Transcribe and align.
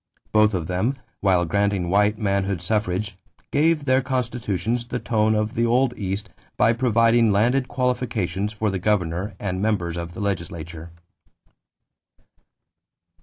Both 0.31 0.55
of 0.55 0.65
them, 0.65 0.97
while 1.19 1.45
granting 1.45 1.87
white 1.87 2.17
manhood 2.17 2.59
suffrage, 2.63 3.17
gave 3.51 3.85
their 3.85 4.01
constitutions 4.01 4.87
the 4.87 4.97
tone 4.97 5.35
of 5.35 5.53
the 5.53 5.67
old 5.67 5.93
East 5.95 6.27
by 6.57 6.73
providing 6.73 7.31
landed 7.31 7.67
qualifications 7.67 8.51
for 8.51 8.71
the 8.71 8.79
governor 8.79 9.35
and 9.39 9.61
members 9.61 9.97
of 9.97 10.15
the 10.15 10.19
legislature. 10.19 10.89